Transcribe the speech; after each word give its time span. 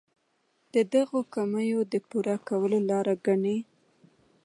د 0.73 0.75
دغو 0.93 1.19
کمیو 1.33 1.79
د 1.91 1.93
پوره 2.09 2.35
کولو 2.47 2.79
لاره 2.89 3.13
ګڼي. 3.25 3.57